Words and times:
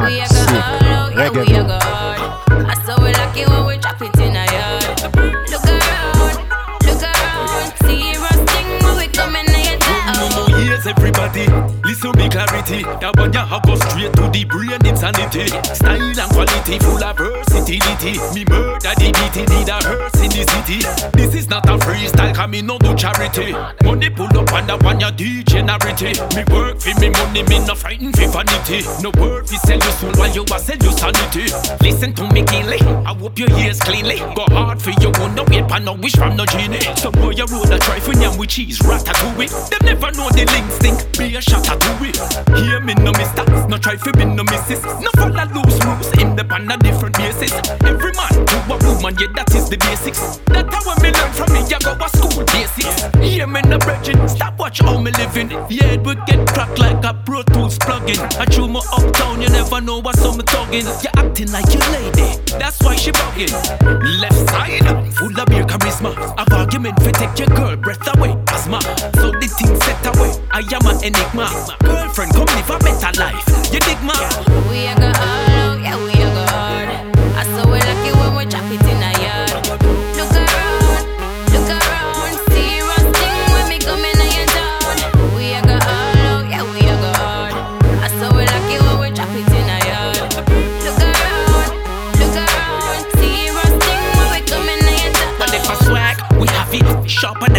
mad, 0.00 0.10
We 0.10 0.20
are 0.20 0.26
sick, 0.26 0.48
go 0.48 0.54
all 0.54 0.84
out, 0.84 1.12
yeah, 1.12 1.30
we 1.30 1.38
reggae. 1.38 1.77
Listen 11.98 12.14
me 12.14 12.28
clarity. 12.28 12.82
That 13.02 13.34
ya 13.34 13.44
have 13.44 13.62
go 13.66 13.74
straight 13.74 14.14
to 14.14 14.30
the 14.30 14.44
brain 14.44 14.78
insanity. 14.86 15.50
Style 15.74 15.98
and 15.98 16.30
quality, 16.30 16.78
full 16.78 17.02
of 17.02 17.18
versatility. 17.18 18.14
Me 18.38 18.46
murder 18.46 18.94
the 18.94 19.10
beat, 19.10 19.34
need 19.50 19.66
a 19.66 19.82
hearse 19.82 20.22
in 20.22 20.30
the 20.30 20.46
city. 20.46 20.78
This 21.18 21.34
is 21.34 21.50
not 21.50 21.66
a 21.66 21.74
freestyle, 21.74 22.32
cause 22.32 22.48
me 22.50 22.62
no 22.62 22.78
do 22.78 22.94
charity. 22.94 23.50
Money 23.82 24.10
pull 24.10 24.30
up 24.38 24.52
on 24.52 24.70
the 24.70 24.78
one 24.78 25.00
ya 25.00 25.10
degenerity. 25.10 26.14
Me 26.38 26.46
work 26.54 26.78
for 26.78 26.94
me 27.02 27.10
money, 27.10 27.42
me 27.50 27.66
no 27.66 27.74
frightened 27.74 28.14
for 28.14 28.30
vanity. 28.30 28.86
No 29.02 29.10
word 29.18 29.48
fi 29.50 29.56
sell 29.66 29.82
your 29.82 29.94
soul 29.98 30.14
while 30.14 30.30
you 30.30 30.46
a 30.46 30.58
sell 30.62 30.78
your 30.78 30.94
sanity. 30.94 31.50
Listen 31.82 32.14
to 32.14 32.30
me 32.30 32.46
keenly, 32.46 32.78
I 32.78 33.10
hope 33.10 33.36
your 33.36 33.50
ears 33.58 33.80
cleanly. 33.80 34.22
Go 34.38 34.46
hard 34.54 34.80
for 34.80 34.94
your 35.02 35.10
own, 35.18 35.34
no 35.34 35.42
wait 35.50 35.66
pan 35.66 35.82
no 35.82 35.94
wish 35.94 36.14
from 36.14 36.36
no 36.36 36.46
genie. 36.46 36.78
Some 36.94 37.18
boy 37.18 37.34
you 37.34 37.46
roll 37.50 37.66
a 37.66 37.78
for 37.98 38.14
yam 38.14 38.38
with 38.38 38.50
cheese, 38.50 38.78
ratatouille. 38.86 39.50
Them 39.70 39.82
never 39.82 40.14
know 40.14 40.30
the 40.30 40.46
link 40.46 40.70
stink, 40.78 41.18
be 41.18 41.34
a 41.34 41.42
shot 41.42 41.66
at 41.66 41.87
it. 42.02 42.16
Hear 42.58 42.80
me 42.80 42.94
no 42.94 43.12
mister, 43.12 43.44
no 43.68 43.78
try 43.78 43.96
for 43.96 44.12
me 44.16 44.24
no 44.24 44.44
missus. 44.44 44.82
No 44.84 45.10
follow 45.16 45.44
loose 45.54 45.78
rules, 45.84 46.12
in 46.18 46.36
the 46.36 46.44
pan 46.44 46.70
a 46.70 46.76
different 46.76 47.16
basis. 47.16 47.52
Every 47.82 48.12
man 48.12 48.27
yeah 49.10 49.28
that 49.34 49.54
is 49.54 49.68
the 49.68 49.76
basics. 49.78 50.38
That 50.52 50.68
how 50.68 50.96
me 51.02 51.10
learn 51.12 51.32
from 51.32 51.52
me, 51.52 51.60
I 51.64 51.78
go 51.78 51.96
to 51.96 52.08
school 52.12 52.44
basics. 52.52 53.08
Hear 53.16 53.46
me 53.46 53.60
no 53.62 53.78
bridging, 53.78 54.28
stop 54.28 54.58
watch 54.58 54.80
how 54.80 55.00
me 55.00 55.10
living. 55.12 55.50
Yeah, 55.70 55.96
it 55.96 56.02
would 56.02 56.24
get 56.26 56.46
cracked 56.46 56.78
like 56.78 57.04
a 57.04 57.14
Pro 57.24 57.42
Tools 57.42 57.78
plugin. 57.78 58.20
I 58.38 58.44
chew 58.46 58.68
my 58.68 58.80
uptown, 58.92 59.40
you 59.40 59.48
never 59.48 59.80
know 59.80 60.00
what's 60.00 60.24
on 60.24 60.36
me 60.36 60.44
tugging. 60.44 60.86
You 60.86 61.10
acting 61.16 61.50
like 61.52 61.68
your 61.72 61.86
lady, 61.92 62.36
that's 62.58 62.82
why 62.82 62.96
she 62.96 63.12
bugging. 63.12 63.52
Left 64.20 64.40
side, 64.50 64.84
full 65.14 65.32
of 65.40 65.48
your 65.52 65.64
charisma. 65.64 66.12
I've 66.36 66.52
argument 66.52 67.00
for 67.02 67.12
take 67.12 67.38
your 67.38 67.48
girl 67.56 67.76
breath 67.76 68.06
away, 68.16 68.36
asthma. 68.48 68.80
So 69.16 69.30
the 69.32 69.48
thing 69.48 69.74
set 69.80 70.04
away, 70.16 70.32
I 70.50 70.60
am 70.60 70.84
an 70.86 70.98
enigma. 71.04 71.48
Girlfriend, 71.80 72.32
come 72.32 72.46
live 72.46 72.70
a 72.70 72.78
better 72.78 73.12
life. 73.20 73.44
You 73.72 73.80
dig 73.80 74.00
ma? 74.02 74.47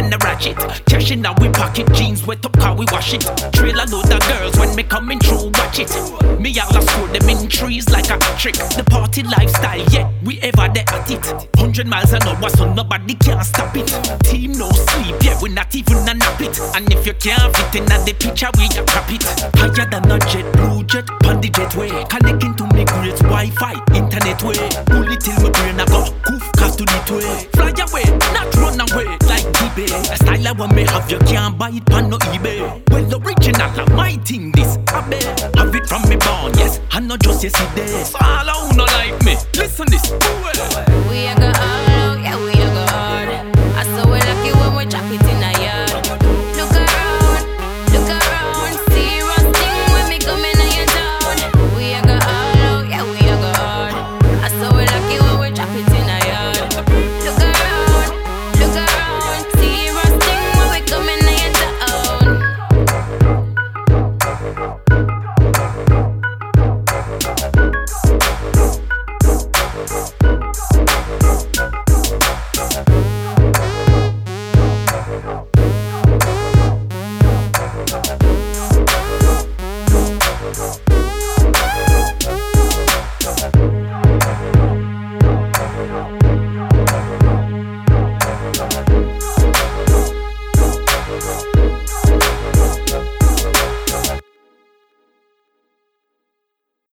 Than 0.00 0.10
the 0.10 0.18
ratchet. 0.18 0.56
Cash 0.86 1.10
in 1.10 1.26
we 1.40 1.48
pocket 1.50 1.90
jeans, 1.92 2.24
wet 2.26 2.44
up 2.46 2.52
car 2.58 2.74
we 2.74 2.86
wash 2.92 3.14
it. 3.14 3.22
Trail 3.52 3.74
a 3.74 3.86
load 3.90 4.10
of 4.12 4.22
girls 4.28 4.56
when 4.58 4.74
me 4.76 4.82
coming 4.82 5.18
through, 5.18 5.50
watch 5.58 5.78
it. 5.78 5.90
Me 6.38 6.54
all 6.60 6.76
a 6.76 6.82
score 6.82 7.08
them 7.08 7.28
in 7.28 7.48
trees 7.48 7.88
like 7.90 8.10
a 8.10 8.18
trick. 8.38 8.54
The 8.54 8.84
party 8.88 9.22
lifestyle, 9.24 9.84
yeah, 9.90 10.10
we 10.22 10.38
ever 10.40 10.68
there 10.72 10.86
at 10.88 11.10
it. 11.10 11.24
Hundred 11.56 11.86
miles 11.86 12.12
an 12.12 12.22
hour, 12.22 12.48
so 12.50 12.72
nobody 12.72 13.14
can 13.14 13.42
stop 13.42 13.74
it. 13.76 13.88
Team 14.24 14.52
no 14.52 14.70
sleep, 14.70 15.16
yeah, 15.22 15.36
we 15.42 15.48
not 15.50 15.74
even 15.74 15.98
a 16.08 16.14
nap 16.14 16.40
it. 16.40 16.54
And 16.76 16.92
if 16.92 17.06
you 17.06 17.14
can't 17.14 17.50
fit 17.56 17.82
in 17.82 17.84
the 17.86 18.14
picture, 18.14 18.50
we 18.56 18.66
a 18.78 18.84
crap 18.86 19.10
it. 19.10 19.24
Higher 19.58 19.86
than 19.90 20.10
a 20.10 20.18
jet, 20.30 20.46
blue 20.54 20.84
jet, 20.84 21.06
pan 21.22 21.40
the 21.40 21.48
jet 21.50 21.74
way. 21.74 21.90
Connecting 22.08 22.54
to 22.54 22.64
me 22.74 22.84
great 22.84 23.18
Wi-Fi, 23.18 23.74
internet 23.94 24.42
way. 24.42 24.62
Pull 24.86 25.10
till 25.18 25.42
my 25.42 25.50
brain 25.50 25.80
a 25.80 25.86
go, 25.86 26.06
coof, 26.22 26.44
cast 26.54 26.78
to 26.78 26.84
the 26.84 26.98
way. 27.18 27.48
Fly 27.56 27.74
away, 27.82 28.06
not 28.32 28.54
run 28.54 28.80
away 28.80 29.27
like 29.78 29.90
eBay. 29.90 30.12
A 30.12 30.16
style 30.16 30.48
I 30.48 30.52
want 30.52 30.74
me 30.74 30.82
have, 30.84 31.10
you 31.10 31.18
can't 31.20 31.58
buy 31.58 31.70
it 31.70 31.92
on 31.92 32.10
no 32.10 32.18
eBay. 32.18 32.60
Well, 32.90 33.22
original, 33.22 33.62
I 33.62 33.94
my 33.94 34.12
thing 34.24 34.52
this, 34.52 34.76
I 34.88 35.08
bet. 35.08 35.56
Have 35.56 35.74
it 35.74 35.86
from 35.86 36.02
me 36.08 36.16
born, 36.16 36.52
yes, 36.56 36.80
I 36.90 37.00
not 37.00 37.20
just 37.20 37.42
yesterday. 37.42 38.04
All 38.20 38.68
who 38.68 38.76
no 38.76 38.84
like 38.84 39.22
me, 39.24 39.36
listen 39.54 39.86
this. 39.90 40.10
Well, 40.10 40.87